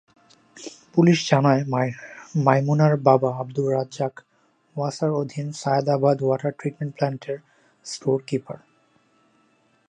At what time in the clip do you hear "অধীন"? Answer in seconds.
5.21-5.47